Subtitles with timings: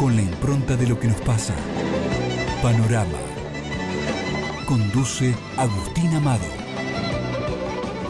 [0.00, 1.54] con la impronta de lo que nos pasa.
[2.62, 3.18] Panorama.
[4.64, 6.46] Conduce Agustín Amado.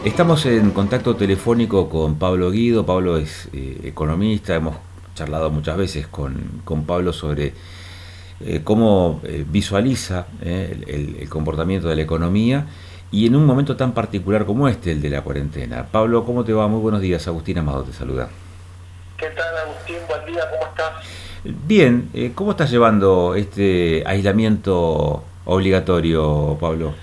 [0.05, 2.85] Estamos en contacto telefónico con Pablo Guido.
[2.85, 4.55] Pablo es eh, economista.
[4.55, 4.77] Hemos
[5.15, 7.53] charlado muchas veces con, con Pablo sobre
[8.39, 12.67] eh, cómo eh, visualiza el, el comportamiento de la economía
[13.11, 15.87] y en un momento tan particular como este, el de la cuarentena.
[15.91, 16.69] Pablo, ¿cómo te va?
[16.69, 17.27] Muy buenos días.
[17.27, 18.29] Agustín Amado te saluda.
[19.17, 19.97] ¿Qué tal, Agustín?
[20.07, 21.30] Buen día, ¿cómo estás?
[21.43, 26.93] Bien, eh, ¿cómo estás llevando este aislamiento obligatorio, Pablo?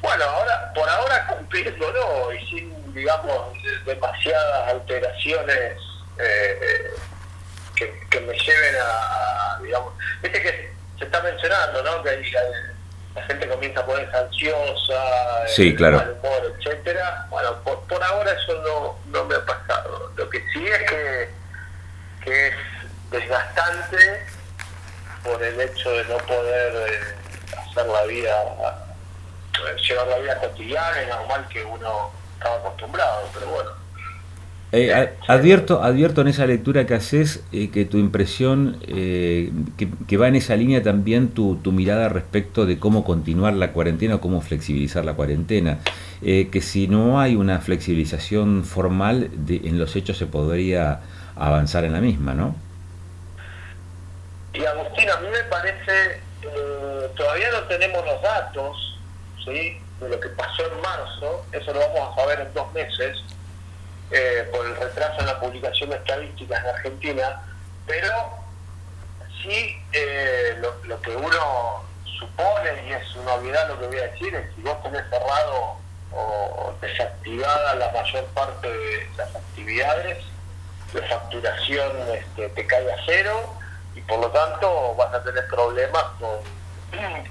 [0.00, 3.52] Bueno, ahora, por ahora cumpliéndolo y sin, digamos,
[3.84, 5.72] demasiadas alteraciones
[6.20, 6.90] eh,
[7.74, 12.02] que, me lleven a, digamos, viste que se está mencionando, ¿no?
[12.04, 12.22] Que
[13.14, 15.96] la, gente comienza a ponerse ansiosa, sí, claro.
[15.96, 17.26] mal humor, etcétera.
[17.28, 20.12] Bueno, por, ahora eso no, no me ha pasado.
[20.16, 21.28] Lo que sí es que,
[22.24, 22.54] que es
[23.10, 23.96] desgastante
[25.26, 28.34] por el hecho de no poder eh, hacer la vida,
[29.54, 33.70] eh, llevar la vida cotidiana y normal que uno estaba acostumbrado, pero bueno.
[34.72, 40.56] Eh, advierto, advierto en esa lectura que haces que tu impresión, que, va en esa
[40.56, 45.14] línea también tu, tu, mirada respecto de cómo continuar la cuarentena o cómo flexibilizar la
[45.14, 45.78] cuarentena.
[46.20, 51.00] que si no hay una flexibilización formal, de, en los hechos se podría
[51.36, 52.65] avanzar en la misma, ¿no?
[54.56, 58.98] Y Agustín, a mí me parece, eh, todavía no tenemos los datos
[59.44, 59.78] ¿sí?
[60.00, 63.18] de lo que pasó en marzo, eso lo vamos a saber en dos meses,
[64.10, 67.42] eh, por el retraso en la publicación de estadísticas en Argentina,
[67.86, 68.08] pero
[69.42, 71.84] sí eh, lo, que uno
[72.18, 75.76] supone, y es una obviedad lo que voy a decir, es si vos tenés cerrado
[76.12, 80.24] o desactivada la mayor parte de las actividades,
[80.94, 83.55] de facturación este, te cae a cero,
[83.96, 86.38] y por lo tanto vas a tener problemas con,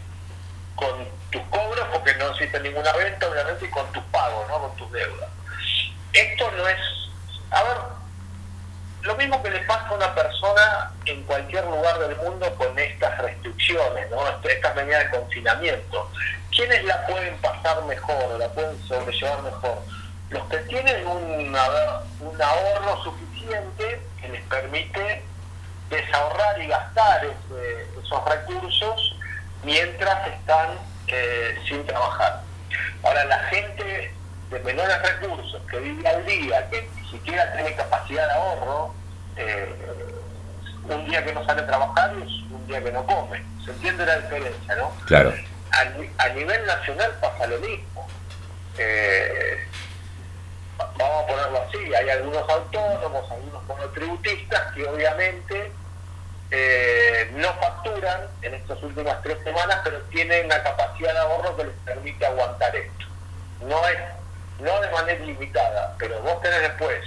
[0.76, 4.60] con tus cobros porque no existe ninguna venta, obviamente, y con tus pagos, ¿no?
[4.60, 5.30] con tus deudas.
[6.12, 6.78] Esto no es,
[7.52, 7.78] a ver,
[9.02, 13.20] lo mismo que le pasa a una persona en cualquier lugar del mundo con estas
[13.20, 14.28] restricciones, ¿no?
[14.44, 16.10] estas medidas de confinamiento.
[16.50, 19.78] ¿Quiénes la pueden pasar mejor o la pueden sobrellevar mejor?
[20.30, 21.56] Los que tienen un
[22.42, 25.24] ahorro suficiente que les permite
[25.90, 27.26] desahorrar y gastar
[28.02, 29.18] esos recursos
[29.64, 32.42] mientras están eh, sin trabajar.
[33.04, 34.14] Ahora, la gente
[34.50, 38.94] de menores recursos que vive al día, que ni siquiera tiene capacidad de ahorro,
[39.38, 39.76] eh,
[40.90, 43.44] un día que no sale a trabajar es un día que no come.
[43.64, 44.92] ¿Se entiende la diferencia, no?
[45.06, 45.34] Claro.
[46.18, 48.08] A, nivel nacional pasa lo mismo.
[48.78, 49.68] Eh,
[51.28, 55.72] ponerlo así, hay algunos autónomos, algunos monotributistas que obviamente
[56.52, 61.66] eh, no facturan en estas últimas tres semanas, pero tienen una capacidad de ahorro que
[61.66, 63.06] les permite aguantar esto.
[63.62, 63.98] No es
[64.60, 67.04] no de manera ilimitada, pero vos tenés después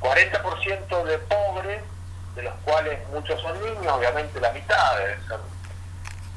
[0.00, 1.82] 40% de pobres,
[2.36, 5.18] de los cuales muchos son niños, obviamente la mitad ser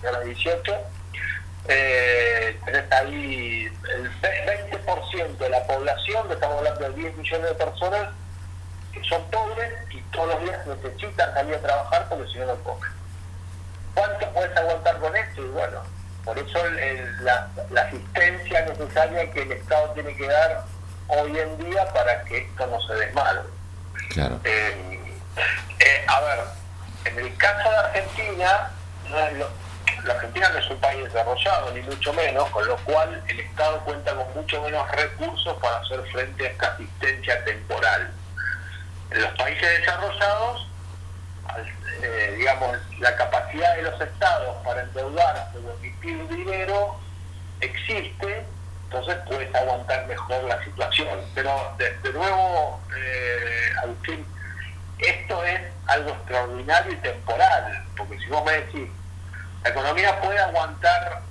[0.02, 0.78] de los 18,
[1.68, 8.10] eh, tenés ahí el 20% de la población, estamos hablando de 10 millones de personas,
[8.94, 12.56] que son pobres y todos los días necesitan salir a trabajar porque si no, no
[12.64, 12.92] comen.
[13.94, 15.42] ¿Cuánto puedes aguantar con esto?
[15.44, 15.82] Y bueno,
[16.24, 16.60] por eso
[17.22, 17.50] la,
[17.82, 20.66] asistencia necesaria que el Estado tiene que dar
[21.08, 23.42] hoy en día para que esto no se desmadre.
[24.10, 24.40] Claro.
[24.44, 25.00] Eh,
[25.80, 26.40] eh, a ver,
[27.06, 28.72] en el caso de Argentina,
[29.10, 29.50] no es lo,
[30.08, 33.80] la Argentina no es un país desarrollado, ni mucho menos, con lo cual el Estado
[33.82, 38.12] cuenta con mucho menos recursos para hacer frente a esta asistencia temporal.
[39.12, 40.68] En los países desarrollados,
[42.02, 46.96] eh, digamos, la capacidad de los estados para endeudarse o emitir dinero
[47.60, 48.46] existe,
[48.86, 51.20] entonces puedes aguantar mejor la situación.
[51.36, 54.26] Pero de, nuevo, eh, Agustín,
[55.00, 58.90] esto es algo extraordinario y temporal, porque si vos me decís,
[59.64, 61.22] la economía puede aguantar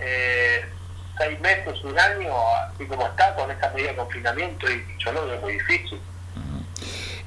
[0.00, 0.64] eh,
[1.18, 2.32] seis meses, un año,
[2.74, 5.98] así como está, con esta medida de confinamiento, y yo lo veo muy difícil.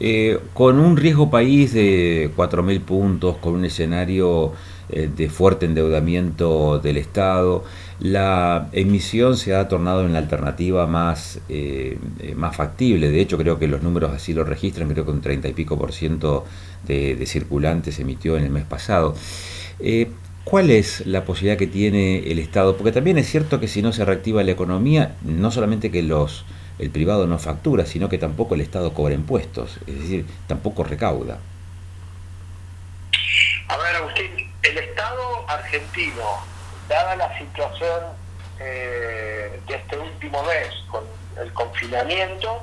[0.01, 4.53] Eh, con un riesgo país de 4.000 puntos, con un escenario
[4.89, 7.65] eh, de fuerte endeudamiento del Estado,
[7.99, 11.41] la emisión se ha tornado en la alternativa más,
[12.35, 13.11] más factible.
[13.11, 15.77] De hecho, creo que los números así lo registran, creo que un 30 y pico
[15.77, 16.45] por ciento
[16.85, 19.15] de, de circulantes emitió en el mes pasado.
[20.49, 22.75] ¿Cuál es la posibilidad que tiene el Estado?
[22.75, 26.43] Porque también es cierto que si no se reactiva la economía, no solamente que los
[26.79, 31.37] el privado no factura, sino que tampoco el Estado cobra impuestos, es decir, tampoco recauda.
[33.67, 36.43] A ver, Agustín, el Estado argentino,
[36.87, 38.05] dada la situación
[38.59, 41.03] eh, de este último mes con
[41.39, 42.59] el confinamiento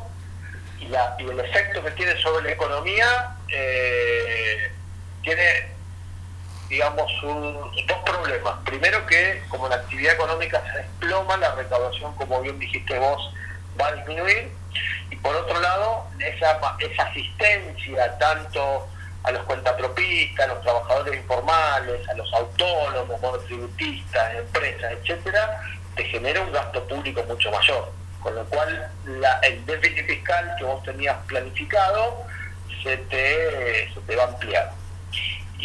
[0.80, 4.72] y, la, y el efecto que tiene sobre la economía, eh,
[5.22, 5.75] tiene,
[6.68, 8.54] digamos, dos problemas.
[8.64, 13.32] Primero que como la actividad económica se desploma, la recaudación, como bien dijiste vos,
[13.80, 14.50] va a disminuir.
[15.10, 18.88] Y por otro lado, esa, esa asistencia tanto
[19.22, 25.60] a los cuentapropistas, a los trabajadores informales, a los autónomos, monotributistas, empresas, etcétera,
[25.96, 27.92] te genera un gasto público mucho mayor.
[28.22, 28.90] Con lo cual,
[29.42, 32.24] el déficit fiscal que vos tenías planificado
[32.82, 34.72] se te, se te va a ampliar.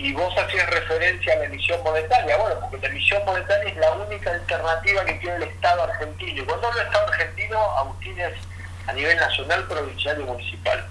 [0.04, 3.92] Y vos hacías referencia a la emisión monetaria, bueno, porque la emisión monetaria es la
[3.92, 6.42] única alternativa que tiene el Estado argentino.
[6.42, 8.34] Y cuando hablo Estado argentino, Agustín es
[8.88, 10.88] a nivel nacional, provincial y municipal.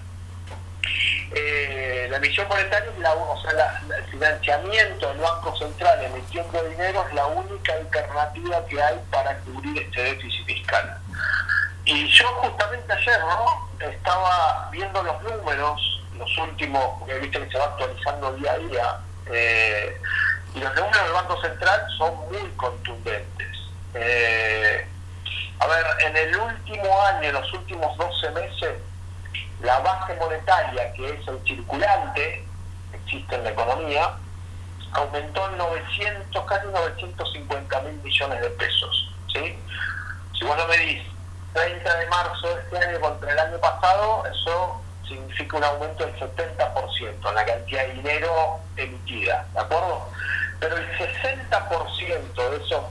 [1.35, 7.05] Eh, la emisión monetaria es la, o sea, el financiamiento del Banco Central emitiendo dinero
[7.09, 10.97] es la única alternativa que hay para cubrir este déficit fiscal.
[11.83, 13.69] Y yo justamente ayer ¿no?
[13.85, 18.99] estaba viendo los números, los últimos, porque viste que se va actualizando día a día,
[19.31, 19.97] eh,
[20.53, 23.57] y los números del Banco Central son muy contundentes.
[23.95, 24.87] Eh,
[25.59, 28.75] a ver, en el último año, en los últimos 12 meses,
[29.61, 32.45] la base monetaria, que es el circulante
[32.93, 34.11] existe en la economía,
[34.93, 39.13] aumentó en 900, casi 950 mil millones de pesos.
[39.33, 39.57] ¿sí?
[40.37, 41.01] Si vos lo medís
[41.53, 44.81] 30 de marzo de este año contra el año pasado, eso
[45.11, 50.09] significa un aumento del 70% en la cantidad de dinero emitida, ¿de acuerdo?
[50.59, 52.83] Pero el 60% de esos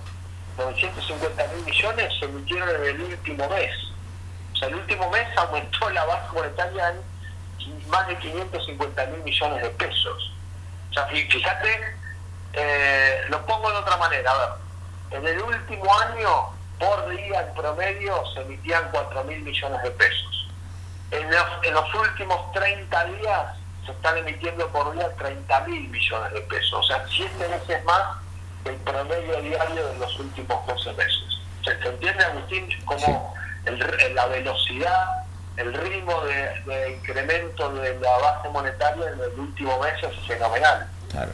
[0.56, 3.90] 950 mil millones se emitieron en el último mes
[4.66, 10.32] el último mes aumentó la base monetaria en más de 550 mil millones de pesos.
[10.90, 11.96] O sea, fíjate,
[12.52, 17.54] eh, lo pongo de otra manera, a ver, en el último año, por día en
[17.54, 20.29] promedio, se emitían 4 mil millones de pesos.
[21.10, 26.32] En los, en los últimos 30 días se están emitiendo por día 30 mil millones
[26.32, 28.18] de pesos, o sea, 7 veces más
[28.62, 31.40] que el promedio diario de los últimos 12 meses.
[31.64, 33.34] ¿Se entiende, Agustín, cómo
[34.14, 35.06] la velocidad,
[35.56, 40.86] el ritmo de, incremento de la base monetaria en el último mes es fenomenal.
[41.10, 41.32] Claro.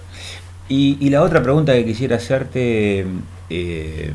[0.69, 3.07] Y, la otra pregunta que quisiera hacerte,
[3.51, 4.13] eh,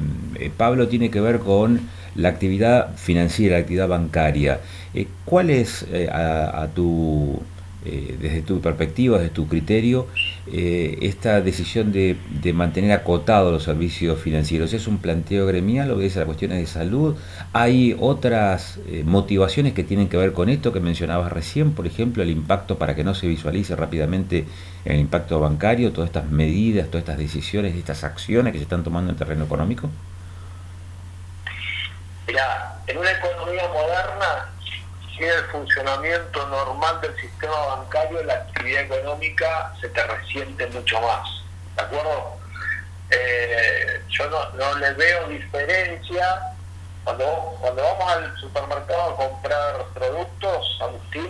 [0.58, 4.60] Pablo, tiene que ver con la actividad financiera, la actividad bancaria.
[4.94, 7.42] Eh, ¿Cuál es, eh, a, tu,
[7.84, 10.08] desde tu perspectiva, desde tu criterio,
[10.48, 12.18] eh, esta decisión de,
[12.54, 14.74] mantener acotados los servicios financieros?
[14.74, 17.16] ¿Es un planteo gremial, obedece a las cuestiones de salud?
[17.54, 21.72] ¿Hay otras eh, motivaciones que tienen que ver con esto que mencionabas recién?
[21.72, 24.46] Por ejemplo, el impacto para que no se visualice rápidamente
[24.84, 29.12] el impacto bancario, todas estas medidas, todas estas decisiones, estas acciones que se están tomando
[29.12, 29.90] en terreno económico?
[32.28, 34.52] Mira, en una economía moderna
[35.28, 41.30] el funcionamiento normal del sistema bancario, la actividad económica se te resiente mucho más.
[41.76, 42.38] ¿De acuerdo?
[43.12, 46.42] Eh, yo no, no le veo diferencia
[47.04, 51.30] cuando, cuando vamos al supermercado a comprar productos, Agustín,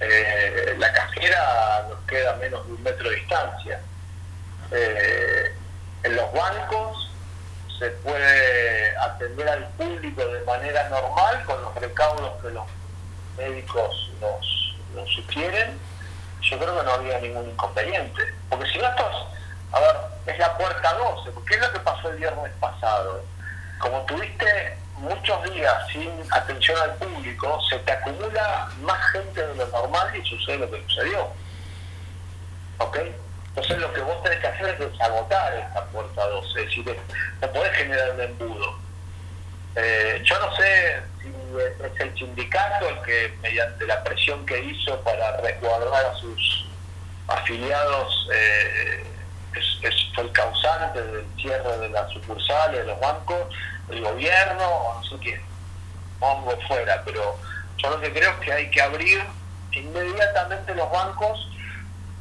[0.00, 3.80] eh, la cajera nos queda menos de un metro de distancia.
[4.70, 5.54] Eh,
[6.04, 7.07] en los bancos
[7.78, 12.64] se puede atender al público de manera normal con los recaudos que los
[13.36, 15.78] médicos nos, sugieren,
[16.42, 18.22] yo creo que no había ningún inconveniente.
[18.48, 19.26] Porque si no, estos,
[19.72, 23.22] a ver, es la puerta 12, porque es lo que pasó el viernes pasado.
[23.78, 29.66] Como tuviste muchos días sin atención al público, se te acumula más gente de lo
[29.68, 31.28] normal y sucede lo que sucedió.
[32.78, 32.98] ¿Ok?
[33.58, 36.96] Entonces lo que vos tenés que hacer es desagotar esta puerta 12, es decir,
[37.40, 38.78] no podés generar un embudo.
[39.74, 41.02] Eh, yo no sé
[41.58, 46.68] es el sindicato el que, mediante la presión que hizo para resguardar a sus
[47.26, 49.04] afiliados, eh,
[50.14, 53.52] fue el causante del cierre de las sucursales, de los bancos,
[53.90, 55.42] el gobierno, o no sé quién,
[56.20, 57.36] pongo fuera, pero
[57.78, 59.20] yo lo que creo es que hay que abrir
[59.72, 61.48] inmediatamente los bancos,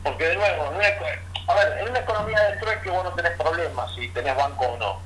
[0.03, 0.71] porque de nuevo,
[1.47, 4.77] a ver, en una economía de trueque vos no tenés problemas si tenés banco o
[4.77, 5.01] no.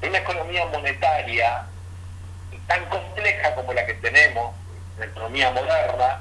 [0.00, 1.66] En una economía monetaria,
[2.68, 4.54] tan compleja como la que tenemos
[4.94, 6.20] en la economía moderna,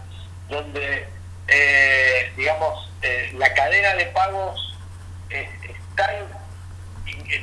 [0.49, 1.07] donde,
[1.47, 4.75] eh, digamos, eh, la cadena de pagos
[5.29, 6.09] está,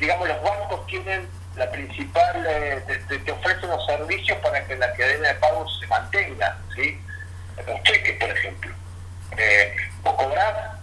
[0.00, 5.28] digamos, los bancos tienen la principal, eh, te, ofrecen los servicios para que la cadena
[5.28, 7.00] de pagos se mantenga, ¿sí?
[7.66, 8.74] Los cheques, por ejemplo.
[10.02, 10.81] vos cobrás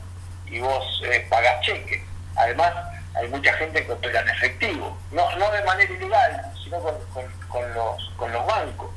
[0.49, 2.03] y vos eh, pagás cheque.
[2.35, 2.73] Además,
[3.15, 6.95] hay mucha gente que opera en efectivo, no, no de manera ilegal, sino con,
[7.47, 8.89] con, los, con los bancos.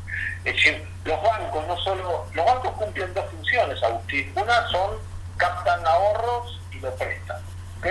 [0.45, 4.33] Es decir, los bancos no solo, los bancos cumplen dos funciones, Agustín.
[4.37, 4.99] Una son
[5.37, 7.41] captan ahorros y lo prestan,
[7.79, 7.87] ¿ok?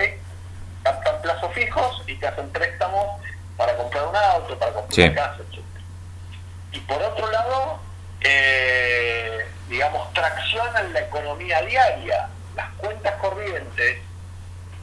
[0.82, 3.20] Captan plazos fijos y te hacen préstamos
[3.56, 5.64] para comprar un auto, para comprar una casa, etc.
[6.72, 7.80] Y por otro lado,
[8.20, 12.28] eh, digamos, traccionan la economía diaria.
[12.54, 13.98] Las cuentas corrientes,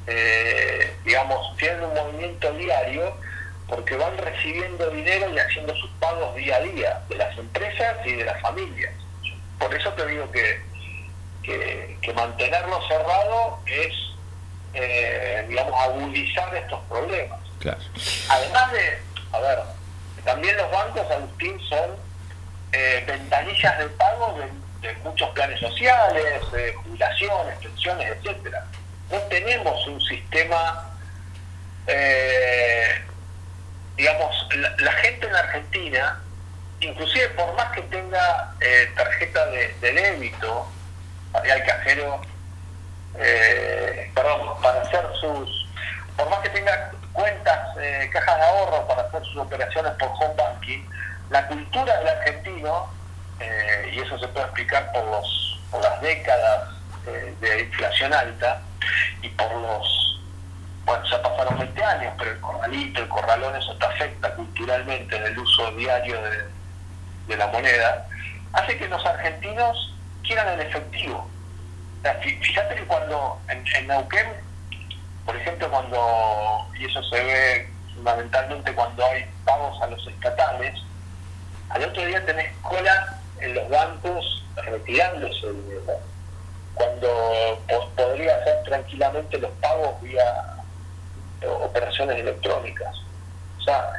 [0.08, 3.16] eh, digamos, tienen un movimiento diario
[3.68, 8.14] porque van recibiendo dinero y haciendo sus pagos día a día de las empresas y
[8.14, 8.94] de las familias.
[9.60, 10.62] Por eso te digo que,
[11.44, 13.94] que, mantenerlo cerrado es,
[14.74, 17.40] eh, digamos, agudizar estos problemas.
[18.30, 19.00] Además de,
[19.32, 19.60] a ver,
[20.26, 21.92] también los bancos, Agustín, son
[22.72, 24.50] eh, ventanillas de pago de,
[25.04, 28.66] muchos planes sociales, de jubilaciones, pensiones, etcétera.
[29.12, 30.90] No tenemos un sistema,
[31.88, 33.02] eh,
[33.96, 36.22] digamos, la, gente en Argentina,
[36.80, 40.72] inclusive por más que tenga eh, tarjeta de, débito,
[41.32, 42.22] para el cajero,
[44.16, 45.68] perdón, para hacer sus,
[46.16, 47.60] por más que tenga cuentas,
[48.12, 50.86] cajas de ahorro para hacer sus operaciones por home banking,
[51.30, 52.99] la cultura del argentino,
[53.40, 56.70] eh, y eso se puede explicar por, los, por las décadas
[57.08, 58.62] eh, de inflación alta
[59.22, 60.22] y por los,
[60.86, 65.24] bueno, ya pasaron 20 años, pero el corralito, el corralón, eso te afecta culturalmente en
[65.24, 68.08] el uso diario de, la moneda,
[68.54, 71.30] hace que los argentinos quieran el efectivo.
[72.22, 74.28] fíjate que cuando en, en Neuquén,
[75.26, 80.74] por ejemplo, cuando, y eso se ve fundamentalmente cuando hay pagos a los estatales,
[81.70, 86.00] al otro día tenés cola los bancos retirándose el dinero,
[86.74, 87.08] cuando
[87.96, 90.56] podría hacer tranquilamente los pagos vía
[91.48, 92.96] operaciones electrónicas.
[93.58, 93.90] O sea,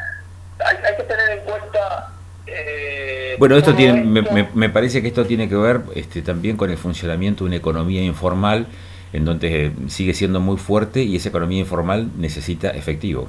[0.64, 2.12] hay, que tener en cuenta...
[2.46, 6.70] Eh, bueno, esto tiene, Me, me, parece que esto tiene que ver este, también con
[6.70, 8.66] el funcionamiento de una economía informal
[9.12, 13.28] en donde sigue siendo muy fuerte y esa economía informal necesita efectivo.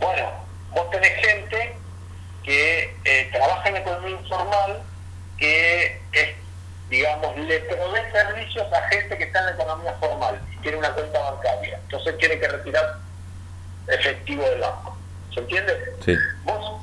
[0.00, 0.28] Bueno,
[0.74, 1.74] vos tenés gente
[2.42, 4.82] que eh, trabaja en economía informal,
[5.36, 6.28] que es,
[6.98, 10.90] digamos, le provee servicios a gente que está en la economía formal y tiene una
[10.90, 11.78] cuenta bancaria.
[11.84, 12.96] Entonces tiene que retirar
[13.86, 14.98] efectivo del banco.
[15.32, 15.94] ¿Se entiende?
[16.04, 16.16] Sí.
[16.42, 16.82] Vos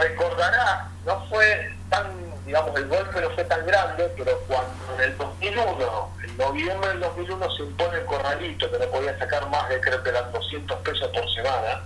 [0.00, 2.06] recordarás, no fue tan,
[2.46, 7.00] digamos, el golpe no fue tan grande, pero cuando en el 2001, en noviembre del
[7.00, 10.78] 2001 se impone el corralito, que no podía sacar más de, creo que eran 200
[10.78, 11.82] pesos por semana,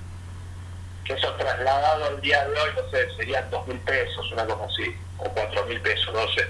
[1.05, 4.65] que eso trasladado al día de hoy, no sé, serían dos mil pesos, una cosa
[4.65, 6.47] así, o cuatro mil pesos, no sé.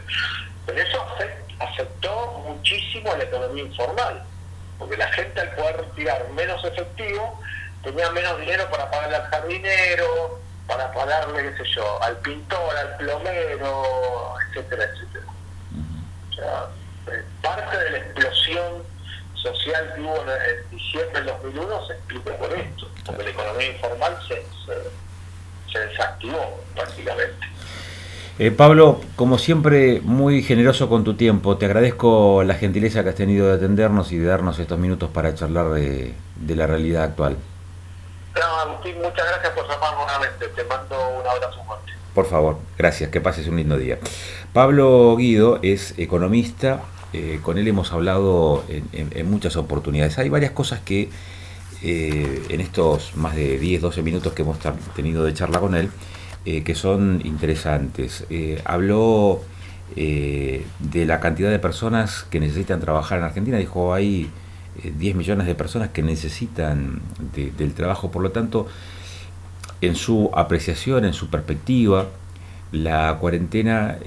[0.69, 1.03] Pero eso
[1.61, 4.23] afectó muchísimo a la economía informal,
[4.79, 7.41] porque la gente al poder retirar menos efectivo,
[7.83, 12.97] tenía menos dinero para pagarle al jardinero, para pagarle, qué sé yo, al pintor, al
[12.99, 15.25] plomero, etcétera, etcétera.
[16.29, 16.67] O sea,
[17.15, 18.85] eh, parte de la explosión
[19.37, 24.19] social que hubo en diciembre del 2001 se explica por esto, porque la economía informal
[24.29, 24.45] se,
[25.73, 27.47] se, desactivó prácticamente.
[28.41, 31.57] Eh, Pablo, como siempre, muy generoso con tu tiempo.
[31.57, 35.35] Te agradezco la gentileza que has tenido de atendernos y de darnos estos minutos para
[35.35, 36.15] charlar de,
[36.47, 37.37] la realidad actual.
[38.63, 40.47] Agustín, muchas gracias por llamar nuevamente.
[40.55, 41.93] Te mando un abrazo fuerte.
[42.15, 43.11] Por favor, gracias.
[43.11, 43.99] Que pases un lindo día.
[44.53, 50.17] Pablo Guido es economista, eh, con él hemos hablado en, muchas oportunidades.
[50.19, 51.11] Hay varias cosas que
[51.83, 54.59] eh, en estos más de 10, 12 minutos que hemos
[54.95, 55.91] tenido de charla con él,
[56.49, 58.25] eh, que son interesantes.
[58.65, 59.43] habló
[59.97, 64.31] de la cantidad de personas que necesitan trabajar en Argentina, dijo hay
[64.83, 67.01] 10 millones de personas que necesitan
[67.35, 68.69] del trabajo, por lo tanto,
[69.81, 72.07] en su apreciación, en su perspectiva,
[72.71, 73.99] la cuarentena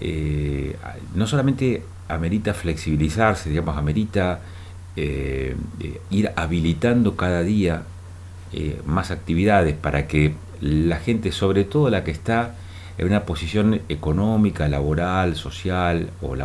[1.16, 4.40] no solamente amerita flexibilizarse, digamos, amerita
[4.96, 7.84] eh, eh, ir habilitando cada día
[8.52, 12.56] eh, más actividades para que la gente, sobre todo la que está
[12.98, 16.36] en una posición económica, laboral, social o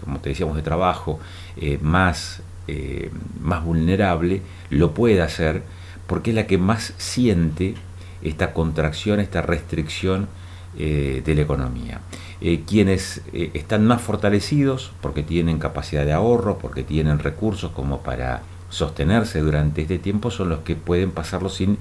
[0.00, 1.20] como te decíamos de trabajo,
[1.80, 2.42] más,
[3.40, 5.62] más vulnerable, lo pueda hacer
[6.06, 7.74] porque es la que más siente
[8.22, 10.26] esta contracción, esta restricción
[10.76, 12.00] de la economía.
[12.44, 18.00] Eh, quienes eh, están más fortalecidos porque tienen capacidad de ahorro, porque tienen recursos como
[18.00, 21.78] para sostenerse durante este tiempo, son los que pueden pasarlo sin,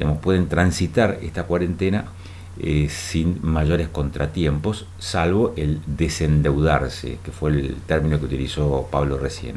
[0.00, 2.06] digamos, pueden transitar esta cuarentena
[2.58, 9.56] eh, sin mayores contratiempos, salvo el desendeudarse, que fue el término que utilizó Pablo recién.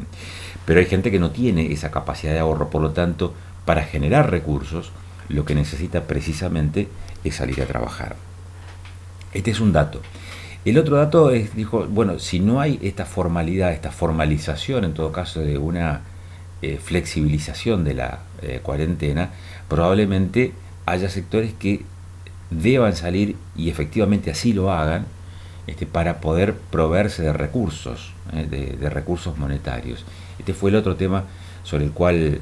[0.66, 3.32] Pero hay gente que no tiene esa capacidad de ahorro, por lo tanto,
[3.64, 4.92] para generar recursos,
[5.30, 6.88] lo que necesita precisamente
[7.24, 8.16] es salir a trabajar.
[9.32, 10.02] Este es un dato.
[10.66, 15.10] El otro dato es, dijo, bueno, si no hay esta formalidad, esta formalización en todo
[15.10, 16.02] caso de una
[16.66, 19.32] eh, flexibilización de la eh, cuarentena,
[19.68, 20.54] probablemente
[20.86, 21.82] haya sectores que
[22.48, 25.04] deban salir y efectivamente así lo hagan
[25.66, 30.06] este, para poder proveerse de recursos, eh, de, recursos monetarios.
[30.38, 31.24] Este fue el otro tema
[31.64, 32.40] sobre el cual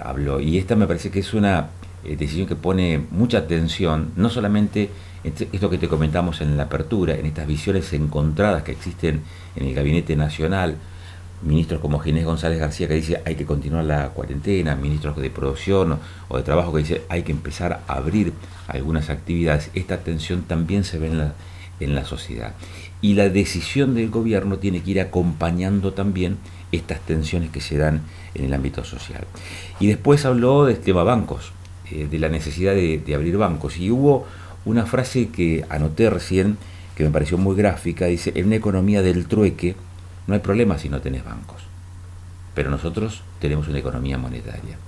[0.00, 0.38] habló.
[0.38, 1.70] Y esta me parece que es una
[2.04, 4.90] decisión que pone mucha atención, no solamente
[5.24, 9.22] esto que te comentamos en la apertura, en estas visiones encontradas que existen
[9.56, 10.76] en el Gabinete Nacional,
[11.42, 15.98] ministros como Ginés González García que dice hay que continuar la cuarentena, ministros de producción
[16.28, 18.32] o de trabajo que dice hay que empezar a abrir
[18.68, 21.08] algunas actividades, esta tensión también se ve
[21.80, 22.54] en la, sociedad.
[23.00, 26.36] Y la decisión del gobierno tiene que ir acompañando también
[26.72, 28.02] estas tensiones que se dan
[28.34, 29.24] en el ámbito social.
[29.80, 31.52] Y después habló del tema bancos,
[31.90, 33.78] eh, de la necesidad de, de abrir bancos.
[33.78, 34.26] Y hubo
[34.64, 36.58] una frase que anoté recién,
[36.94, 39.74] que me pareció muy gráfica, dice, en una economía del trueque
[40.30, 41.60] no hay problema si no tenés bancos,
[42.54, 44.78] pero nosotros tenemos una economía monetaria.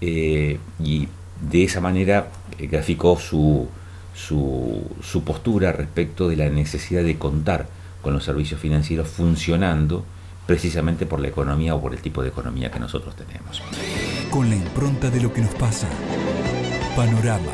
[0.00, 1.08] Eh, y
[1.40, 3.66] de esa manera eh, graficó su,
[4.14, 7.66] su, su postura respecto de la necesidad de contar
[8.02, 10.04] con los servicios financieros funcionando
[10.46, 13.62] precisamente por la economía o por el tipo de economía que nosotros tenemos.
[14.30, 15.88] Con la impronta de lo que nos pasa.
[16.94, 17.50] Panorama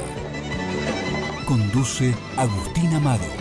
[1.46, 3.39] Conduce Agustín Amado.